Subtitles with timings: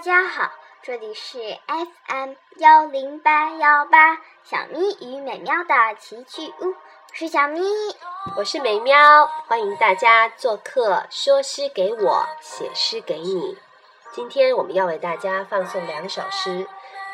[0.00, 0.50] 大家好，
[0.80, 6.74] 这里是 FM 幺零八幺八小咪与美妙的奇趣屋，我
[7.12, 7.60] 是小咪，
[8.34, 13.58] 我是美妙，欢迎大家做客，说诗给我，写诗给你。
[14.10, 16.66] 今天我们要为大家放送两首诗，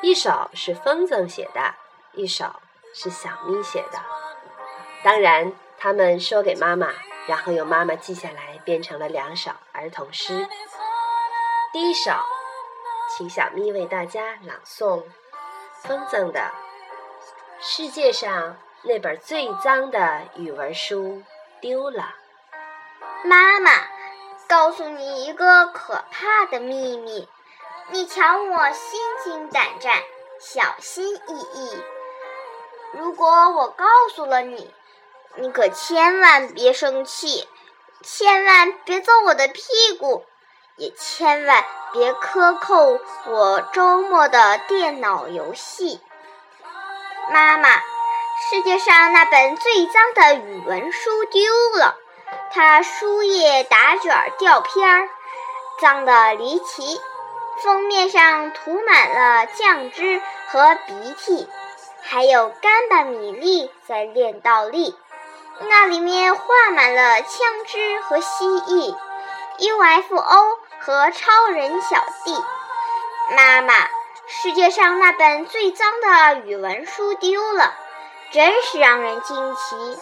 [0.00, 1.76] 一首是风筝写的，
[2.14, 2.46] 一首
[2.92, 4.00] 是小咪写的。
[5.04, 6.88] 当然，他们说给妈妈，
[7.28, 10.48] 然后由妈妈记下来，变成了两首儿童诗。
[11.72, 12.10] 第一首。
[13.14, 15.02] 请小咪为大家朗诵
[15.82, 16.40] 风筝的
[17.60, 21.22] 《世界上那本最脏的语文书
[21.60, 22.14] 丢了》。
[23.28, 23.70] 妈妈，
[24.48, 27.28] 告诉你一个可怕的秘密，
[27.90, 29.92] 你瞧我心惊胆战，
[30.40, 31.82] 小心翼翼。
[32.94, 34.72] 如果我告诉了你，
[35.36, 37.46] 你可千万别生气，
[38.02, 39.62] 千万别揍我的屁
[40.00, 40.24] 股。
[40.76, 46.00] 也千万别克扣我周末的电脑游戏。
[47.30, 47.68] 妈妈，
[48.50, 51.42] 世界上那本最脏的语文书丢
[51.78, 51.96] 了，
[52.52, 55.08] 它书页打卷掉片儿，
[55.80, 57.00] 脏的离奇，
[57.62, 61.48] 封面上涂满了酱汁和鼻涕，
[62.02, 64.96] 还有干巴米粒在练倒立，
[65.68, 66.44] 那里面画
[66.74, 68.96] 满了枪支和蜥蜴。
[69.58, 72.34] UFO 和超人小弟，
[73.36, 73.72] 妈妈，
[74.26, 77.72] 世界上那本最脏的语文书丢了，
[78.32, 79.96] 真是让人惊奇。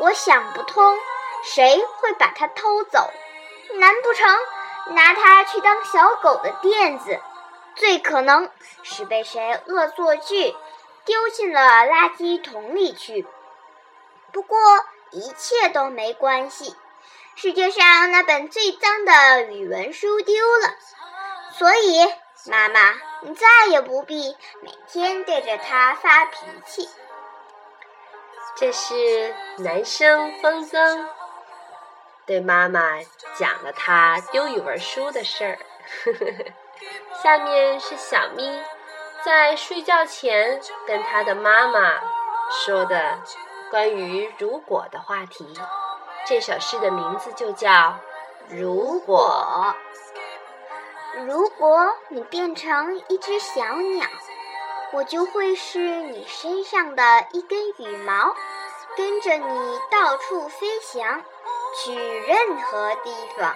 [0.00, 0.98] 我想不通，
[1.44, 3.08] 谁会把它偷走？
[3.74, 4.36] 难不成
[4.96, 7.20] 拿它去当小狗的垫子？
[7.76, 8.50] 最可能
[8.82, 10.56] 是被谁恶作剧
[11.04, 13.24] 丢进了垃圾桶里去。
[14.32, 14.58] 不过
[15.12, 16.74] 一切都没关系。
[17.38, 20.74] 世界上那本最脏的语文书丢了，
[21.52, 22.02] 所以
[22.46, 26.88] 妈妈，你再也不必每天对着它发脾气。
[28.56, 31.06] 这是男生风筝
[32.24, 32.80] 对妈妈
[33.38, 35.58] 讲了他丢语文书的事儿。
[37.22, 38.64] 下面是小咪
[39.22, 42.00] 在睡觉前跟他的妈妈
[42.50, 43.18] 说的
[43.70, 45.54] 关于如果的话题。
[46.28, 47.70] 这首诗的名字就叫
[48.48, 49.72] 《如果》。
[51.24, 54.04] 如果你变成一只小鸟，
[54.92, 58.34] 我就会是你身上的一根羽毛，
[58.96, 61.22] 跟着你到处飞翔，
[61.76, 63.54] 去任何地方。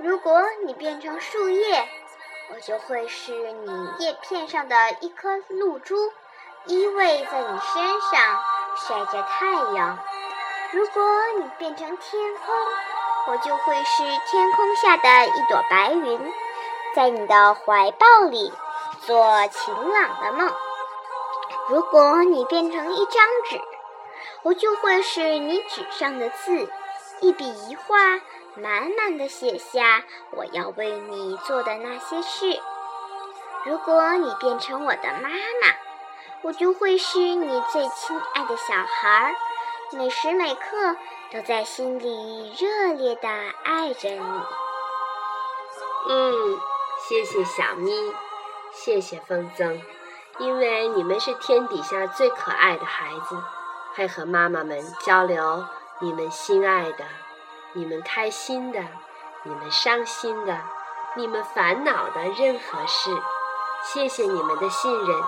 [0.00, 1.88] 如果你变成树叶，
[2.52, 6.12] 我就会是你叶片上的一颗露珠，
[6.66, 8.38] 依偎在你身上，
[8.76, 9.98] 晒着太阳。
[10.72, 11.02] 如果
[11.36, 12.54] 你变成天空，
[13.26, 16.32] 我就会是天空下的一朵白云，
[16.94, 18.52] 在你的怀抱里
[19.00, 20.52] 做晴朗的梦。
[21.68, 23.60] 如果你变成一张纸，
[24.42, 26.68] 我就会是你纸上的字，
[27.20, 27.96] 一笔一画，
[28.54, 32.60] 满满的写下我要为你做的那些事。
[33.64, 35.74] 如果你变成我的妈妈，
[36.42, 39.34] 我就会是你最亲爱的小孩儿。
[39.92, 40.96] 每时每刻
[41.32, 43.28] 都在心里热烈的
[43.64, 44.42] 爱着你。
[46.08, 46.58] 嗯，
[47.08, 47.90] 谢谢小咪，
[48.72, 49.80] 谢谢风筝，
[50.38, 53.36] 因为你们是天底下最可爱的孩子，
[53.96, 55.66] 会和妈妈们交流
[55.98, 57.04] 你们心爱的、
[57.72, 58.80] 你们开心的、
[59.42, 60.56] 你们伤心的、
[61.16, 63.10] 你们烦恼的任何事。
[63.82, 65.20] 谢谢你们的信任，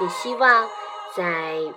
[0.00, 0.66] 也希望
[1.14, 1.74] 在。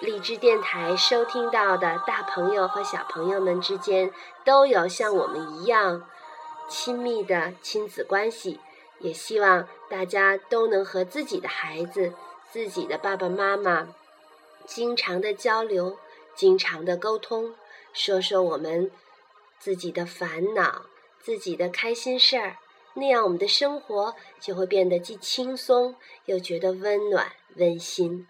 [0.00, 4.12] 荔枝电台收听到的大朋友和小朋友们之间
[4.44, 6.08] 都有像我们一样
[6.68, 8.60] 亲密的亲子关系，
[8.98, 12.12] 也希望大家都能和自己的孩子、
[12.50, 13.88] 自己的爸爸妈妈
[14.66, 15.98] 经常的交流、
[16.34, 17.54] 经常的沟通，
[17.92, 18.90] 说说我们
[19.58, 20.82] 自己的烦恼、
[21.20, 22.56] 自己的开心事儿，
[22.94, 25.94] 那样我们的生活就会变得既轻松
[26.26, 28.26] 又觉得温暖、温馨。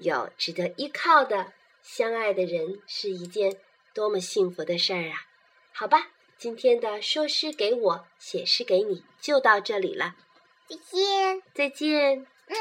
[0.00, 1.52] 有值得依靠的、
[1.82, 3.56] 相爱的人，是一件
[3.94, 5.26] 多么幸福的事儿啊！
[5.72, 10.16] 好吧，今天的说诗给我，写诗给你，就到这里了。
[10.68, 12.26] 再见，再见。
[12.46, 12.56] 嗯。